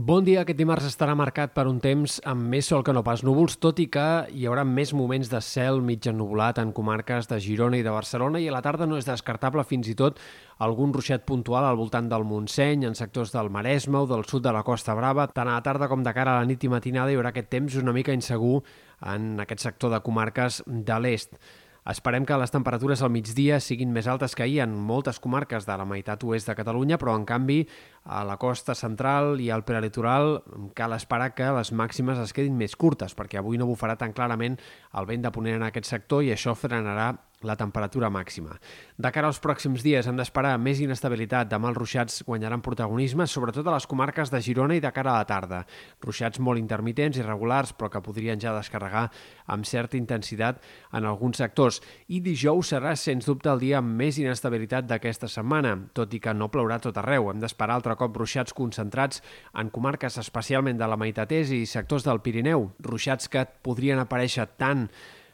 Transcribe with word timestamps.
Bon 0.00 0.24
dia. 0.24 0.46
Aquest 0.46 0.56
dimarts 0.56 0.86
estarà 0.88 1.12
marcat 1.18 1.50
per 1.52 1.66
un 1.68 1.76
temps 1.82 2.14
amb 2.30 2.46
més 2.48 2.70
sol 2.70 2.80
que 2.86 2.92
no 2.96 3.02
pas 3.04 3.20
núvols, 3.26 3.58
tot 3.60 3.82
i 3.82 3.84
que 3.92 4.04
hi 4.32 4.46
haurà 4.48 4.62
més 4.64 4.94
moments 4.96 5.28
de 5.28 5.42
cel 5.44 5.82
mig 5.84 6.08
ennubulat 6.08 6.56
en 6.62 6.70
comarques 6.72 7.28
de 7.28 7.36
Girona 7.44 7.76
i 7.76 7.84
de 7.84 7.92
Barcelona 7.92 8.40
i 8.40 8.48
a 8.48 8.54
la 8.54 8.62
tarda 8.64 8.88
no 8.88 8.96
és 8.96 9.04
descartable 9.04 9.66
fins 9.68 9.90
i 9.92 9.96
tot 9.98 10.16
algun 10.64 10.94
ruixat 10.96 11.26
puntual 11.28 11.68
al 11.68 11.76
voltant 11.76 12.08
del 12.08 12.24
Montseny, 12.24 12.86
en 12.88 12.96
sectors 12.96 13.34
del 13.36 13.52
Maresme 13.52 14.00
o 14.00 14.08
del 14.08 14.24
sud 14.24 14.46
de 14.46 14.56
la 14.56 14.64
Costa 14.64 14.96
Brava. 14.96 15.28
Tant 15.36 15.50
a 15.50 15.58
la 15.58 15.66
tarda 15.68 15.90
com 15.92 16.06
de 16.06 16.16
cara 16.16 16.38
a 16.38 16.40
la 16.40 16.48
nit 16.48 16.64
i 16.64 16.72
matinada 16.72 17.12
hi 17.12 17.20
haurà 17.20 17.34
aquest 17.34 17.52
temps 17.52 17.76
una 17.82 17.92
mica 17.92 18.16
insegur 18.16 18.62
en 19.04 19.34
aquest 19.44 19.68
sector 19.68 19.92
de 19.92 20.00
comarques 20.00 20.62
de 20.64 21.04
l'est. 21.04 21.36
Esperem 21.90 22.22
que 22.22 22.36
les 22.38 22.52
temperatures 22.54 23.00
al 23.02 23.10
migdia 23.10 23.56
siguin 23.58 23.90
més 23.90 24.06
altes 24.06 24.36
que 24.38 24.44
ahir 24.44 24.60
en 24.62 24.76
moltes 24.86 25.18
comarques 25.18 25.64
de 25.66 25.74
la 25.74 25.86
meitat 25.88 26.22
oest 26.22 26.46
de 26.46 26.54
Catalunya, 26.54 27.00
però 27.02 27.16
en 27.18 27.24
canvi 27.26 27.64
a 28.04 28.20
la 28.28 28.36
costa 28.38 28.76
central 28.78 29.40
i 29.42 29.48
al 29.50 29.64
prelitoral 29.66 30.36
cal 30.78 30.94
esperar 30.94 31.32
que 31.34 31.48
les 31.56 31.72
màximes 31.74 32.20
es 32.22 32.34
quedin 32.36 32.54
més 32.60 32.76
curtes, 32.78 33.16
perquè 33.18 33.40
avui 33.40 33.58
no 33.58 33.66
bufarà 33.66 33.98
tan 33.98 34.14
clarament 34.14 34.60
el 34.94 35.10
vent 35.10 35.26
de 35.26 35.34
ponent 35.34 35.58
en 35.58 35.66
aquest 35.66 35.90
sector 35.90 36.22
i 36.22 36.30
això 36.36 36.54
frenarà 36.54 37.10
la 37.42 37.56
temperatura 37.56 38.10
màxima. 38.12 38.58
De 39.00 39.10
cara 39.12 39.30
als 39.30 39.40
pròxims 39.40 39.80
dies 39.80 40.06
hem 40.06 40.18
d'esperar 40.18 40.58
més 40.60 40.80
inestabilitat. 40.84 41.48
Demà 41.48 41.70
els 41.70 41.78
ruixats 41.78 42.22
guanyaran 42.26 42.60
protagonisme, 42.60 43.24
sobretot 43.26 43.66
a 43.66 43.76
les 43.76 43.86
comarques 43.88 44.32
de 44.32 44.40
Girona 44.44 44.76
i 44.76 44.82
de 44.84 44.90
cara 44.92 45.14
a 45.14 45.22
la 45.22 45.28
tarda. 45.28 45.62
Ruixats 46.04 46.40
molt 46.40 46.60
intermitents 46.60 47.16
i 47.16 47.24
regulars, 47.24 47.72
però 47.72 47.88
que 47.90 48.02
podrien 48.04 48.40
ja 48.40 48.52
descarregar 48.56 49.06
amb 49.46 49.64
certa 49.64 49.96
intensitat 49.96 50.60
en 50.92 51.08
alguns 51.08 51.40
sectors. 51.40 51.80
I 52.08 52.20
dijous 52.20 52.74
serà, 52.74 52.92
sens 52.96 53.28
dubte, 53.28 53.48
el 53.48 53.62
dia 53.64 53.78
amb 53.80 53.96
més 53.96 54.18
inestabilitat 54.20 54.88
d'aquesta 54.90 55.28
setmana, 55.28 55.76
tot 55.96 56.12
i 56.12 56.20
que 56.20 56.34
no 56.36 56.50
plourà 56.52 56.76
tot 56.80 56.98
arreu. 57.00 57.30
Hem 57.30 57.40
d'esperar 57.40 57.78
altre 57.80 57.96
cop 57.96 58.20
ruixats 58.20 58.52
concentrats 58.52 59.24
en 59.56 59.72
comarques 59.72 60.20
especialment 60.20 60.76
de 60.76 60.90
la 60.90 61.00
Meitatès 61.00 61.54
i 61.56 61.64
sectors 61.64 62.04
del 62.04 62.20
Pirineu. 62.20 62.68
Ruixats 62.84 63.32
que 63.32 63.46
podrien 63.64 63.98
aparèixer 64.02 64.44
tant 64.60 64.90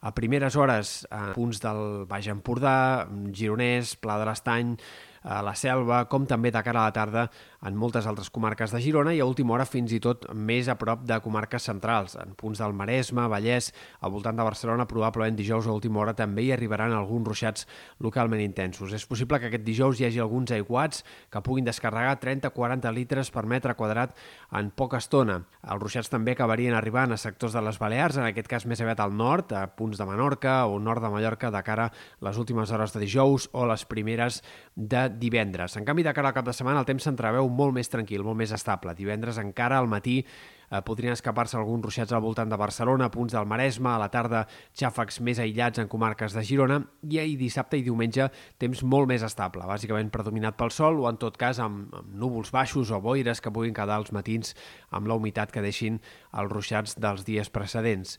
a 0.00 0.14
primeres 0.16 0.56
hores 0.56 1.04
a 1.12 1.30
punts 1.36 1.60
del 1.62 2.06
Baix 2.08 2.30
Empordà, 2.32 3.06
Gironès, 3.36 3.94
Pla 4.00 4.18
de 4.20 4.28
l'Estany, 4.28 4.74
a 5.22 5.40
la 5.44 5.54
Selva, 5.54 6.04
com 6.08 6.26
també 6.26 6.50
de 6.50 6.62
cara 6.64 6.82
a 6.82 6.88
la 6.88 6.94
tarda 6.96 7.26
en 7.66 7.76
moltes 7.76 8.06
altres 8.08 8.30
comarques 8.32 8.72
de 8.72 8.80
Girona 8.80 9.12
i 9.12 9.20
a 9.20 9.26
última 9.28 9.52
hora 9.54 9.66
fins 9.68 9.92
i 9.92 10.00
tot 10.00 10.24
més 10.32 10.68
a 10.72 10.76
prop 10.80 11.02
de 11.04 11.18
comarques 11.20 11.66
centrals, 11.68 12.16
en 12.16 12.32
punts 12.38 12.62
del 12.62 12.72
Maresme, 12.76 13.26
Vallès, 13.28 13.70
al 14.00 14.14
voltant 14.14 14.36
de 14.38 14.46
Barcelona, 14.46 14.86
probablement 14.88 15.36
dijous 15.36 15.68
a 15.68 15.74
última 15.76 16.00
hora 16.00 16.14
també 16.16 16.46
hi 16.46 16.52
arribaran 16.54 16.94
alguns 16.96 17.28
ruixats 17.28 17.66
localment 18.00 18.40
intensos. 18.40 18.94
És 18.96 19.04
possible 19.06 19.38
que 19.40 19.50
aquest 19.50 19.66
dijous 19.66 20.00
hi 20.00 20.08
hagi 20.08 20.22
alguns 20.24 20.54
aiguats 20.56 21.04
que 21.30 21.44
puguin 21.44 21.68
descarregar 21.68 22.16
30-40 22.22 22.94
litres 22.96 23.30
per 23.30 23.44
metre 23.44 23.76
quadrat 23.76 24.16
en 24.56 24.72
poca 24.72 25.02
estona. 25.02 25.42
Els 25.60 25.82
ruixats 25.82 26.08
també 26.08 26.32
acabarien 26.32 26.74
arribant 26.74 27.12
a 27.12 27.20
sectors 27.20 27.52
de 27.52 27.64
les 27.64 27.78
Balears, 27.78 28.16
en 28.16 28.30
aquest 28.30 28.48
cas 28.48 28.66
més 28.66 28.80
aviat 28.80 29.04
al 29.04 29.12
nord, 29.12 29.52
a 29.52 29.66
punts 29.76 30.00
de 30.00 30.08
Menorca 30.08 30.64
o 30.66 30.80
nord 30.80 31.04
de 31.04 31.12
Mallorca 31.12 31.52
de 31.52 31.62
cara 31.66 31.90
a 31.90 32.24
les 32.24 32.40
últimes 32.40 32.72
hores 32.72 32.96
de 32.96 33.04
dijous 33.04 33.50
o 33.52 33.66
les 33.68 33.84
primeres 33.84 34.40
de 34.74 35.09
divendres. 35.18 35.76
En 35.76 35.84
canvi, 35.84 36.04
de 36.06 36.14
cara 36.14 36.30
al 36.30 36.36
cap 36.36 36.46
de 36.46 36.54
setmana 36.56 36.80
el 36.82 36.88
temps 36.88 37.04
s'entreveu 37.06 37.48
molt 37.50 37.74
més 37.76 37.90
tranquil, 37.90 38.24
molt 38.26 38.38
més 38.38 38.52
estable. 38.56 38.94
Divendres 38.98 39.40
encara 39.42 39.78
al 39.78 39.88
matí 39.90 40.20
eh, 40.22 40.80
podrien 40.86 41.12
escapar-se 41.12 41.58
alguns 41.58 41.84
ruixats 41.84 42.12
al 42.12 42.22
voltant 42.24 42.50
de 42.50 42.58
Barcelona, 42.60 43.10
punts 43.10 43.34
del 43.34 43.48
Maresme, 43.50 43.90
a 43.92 44.00
la 44.02 44.10
tarda 44.12 44.44
xàfecs 44.78 45.20
més 45.26 45.40
aïllats 45.42 45.82
en 45.82 45.88
comarques 45.90 46.36
de 46.36 46.44
Girona 46.46 46.80
i 47.08 47.18
ahir 47.22 47.36
dissabte 47.40 47.80
i 47.80 47.86
diumenge 47.86 48.30
temps 48.58 48.84
molt 48.84 49.10
més 49.10 49.24
estable, 49.26 49.66
bàsicament 49.66 50.12
predominat 50.14 50.58
pel 50.60 50.70
sol 50.74 51.00
o 51.02 51.08
en 51.10 51.18
tot 51.20 51.36
cas 51.40 51.60
amb, 51.62 51.90
amb 51.94 52.14
núvols 52.14 52.52
baixos 52.54 52.92
o 52.94 53.00
boires 53.00 53.40
que 53.40 53.52
puguin 53.52 53.74
quedar 53.74 53.98
als 53.98 54.14
matins 54.16 54.54
amb 54.90 55.10
la 55.10 55.18
humitat 55.18 55.52
que 55.52 55.64
deixin 55.64 56.00
els 56.32 56.52
ruixats 56.52 56.96
dels 57.00 57.26
dies 57.26 57.50
precedents. 57.50 58.18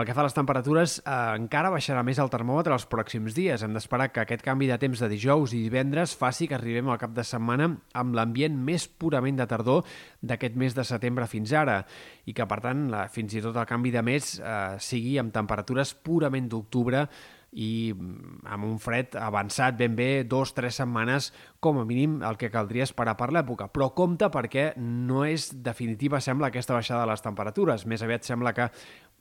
Pel 0.00 0.06
que 0.08 0.14
fa 0.16 0.22
a 0.22 0.24
les 0.24 0.32
temperatures, 0.32 0.92
eh, 1.04 1.14
encara 1.36 1.68
baixarà 1.68 2.00
més 2.00 2.16
el 2.22 2.30
termòmetre 2.32 2.72
els 2.72 2.86
pròxims 2.88 3.34
dies. 3.36 3.60
Hem 3.60 3.74
d'esperar 3.76 4.06
que 4.08 4.22
aquest 4.22 4.40
canvi 4.40 4.64
de 4.70 4.78
temps 4.80 5.02
de 5.02 5.08
dijous 5.12 5.52
i 5.52 5.58
divendres 5.60 6.14
faci 6.16 6.46
que 6.48 6.54
arribem 6.56 6.88
al 6.88 6.96
cap 6.96 7.12
de 7.12 7.20
setmana 7.20 7.66
amb 7.92 8.16
l'ambient 8.16 8.56
més 8.56 8.86
purament 8.88 9.36
de 9.36 9.46
tardor 9.50 9.84
d'aquest 10.22 10.56
mes 10.56 10.72
de 10.72 10.86
setembre 10.88 11.26
fins 11.28 11.52
ara 11.52 11.82
i 12.24 12.32
que, 12.32 12.46
per 12.48 12.62
tant, 12.64 12.86
la, 12.88 13.02
fins 13.12 13.34
i 13.36 13.42
tot 13.44 13.58
el 13.60 13.68
canvi 13.68 13.92
de 13.92 14.00
mes 14.00 14.38
eh, 14.40 14.78
sigui 14.80 15.18
amb 15.20 15.36
temperatures 15.36 15.92
purament 15.92 16.48
d'octubre 16.48 17.04
i 17.52 17.90
mm, 17.92 18.44
amb 18.46 18.66
un 18.66 18.76
fred 18.78 19.16
avançat 19.18 19.76
ben 19.78 19.96
bé 19.98 20.22
dos, 20.24 20.52
tres 20.54 20.78
setmanes 20.78 21.30
com 21.60 21.80
a 21.80 21.84
mínim 21.84 22.20
el 22.26 22.38
que 22.38 22.50
caldria 22.50 22.86
esperar 22.86 23.16
per 23.18 23.30
l'època. 23.34 23.68
Però 23.72 23.90
compte 23.96 24.30
perquè 24.30 24.70
no 24.78 25.24
és 25.26 25.50
definitiva, 25.62 26.20
sembla, 26.22 26.50
aquesta 26.50 26.76
baixada 26.76 27.04
de 27.04 27.10
les 27.12 27.24
temperatures. 27.24 27.86
Més 27.90 28.06
aviat 28.06 28.26
sembla 28.26 28.54
que 28.54 28.70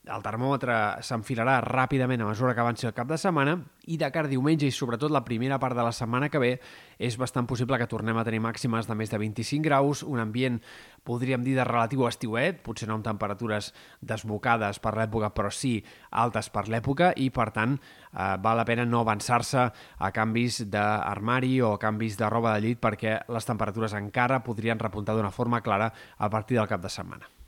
el 0.07 0.23
termòmetre 0.23 0.75
s'enfilarà 1.03 1.59
ràpidament 1.65 2.21
a 2.23 2.29
mesura 2.29 2.53
que 2.55 2.63
avanci 2.63 2.87
el 2.87 2.95
cap 2.95 3.09
de 3.09 3.17
setmana 3.19 3.57
i 3.91 3.97
de 3.99 4.07
cara 4.13 4.29
a 4.29 4.31
diumenge 4.31 4.67
i 4.67 4.73
sobretot 4.73 5.11
la 5.11 5.23
primera 5.25 5.59
part 5.59 5.75
de 5.75 5.83
la 5.83 5.91
setmana 5.91 6.29
que 6.29 6.39
ve 6.39 6.51
és 6.97 7.17
bastant 7.19 7.47
possible 7.47 7.77
que 7.77 7.87
tornem 7.89 8.17
a 8.17 8.23
tenir 8.23 8.39
màximes 8.43 8.88
de 8.88 8.95
més 8.95 9.11
de 9.11 9.17
25 9.19 9.63
graus, 9.65 10.03
un 10.03 10.19
ambient, 10.19 10.59
podríem 11.03 11.43
dir, 11.43 11.55
de 11.57 11.65
relatiu 11.67 12.05
estiuet, 12.07 12.61
potser 12.63 12.88
no 12.89 12.97
amb 12.97 13.05
temperatures 13.05 13.71
desbocades 14.01 14.79
per 14.79 14.95
l'època, 14.97 15.31
però 15.35 15.51
sí 15.51 15.77
altes 16.11 16.49
per 16.49 16.67
l'època 16.69 17.13
i, 17.15 17.29
per 17.29 17.49
tant, 17.55 17.75
eh, 18.13 18.35
val 18.39 18.59
la 18.59 18.67
pena 18.67 18.85
no 18.85 19.03
avançar-se 19.03 19.65
a 19.97 20.11
canvis 20.15 20.63
d'armari 20.69 21.59
o 21.61 21.73
a 21.73 21.81
canvis 21.81 22.17
de 22.19 22.29
roba 22.29 22.55
de 22.55 22.67
llit 22.67 22.79
perquè 22.81 23.19
les 23.27 23.45
temperatures 23.45 23.97
encara 23.99 24.43
podrien 24.43 24.79
repuntar 24.79 25.15
d'una 25.15 25.31
forma 25.31 25.61
clara 25.61 25.91
a 26.17 26.29
partir 26.29 26.57
del 26.57 26.67
cap 26.67 26.81
de 26.81 26.89
setmana. 26.89 27.38